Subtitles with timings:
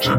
[0.00, 0.16] Czy